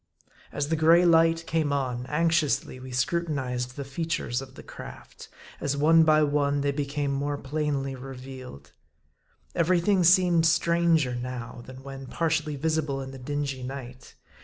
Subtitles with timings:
[0.51, 5.77] As the gray light came on, anxiously we scrutinized the features of the craft, as
[5.77, 8.71] one by one they became more plainly revealed.
[9.53, 14.15] Every thing seemed stranger now, than when partially visible in the dingy night.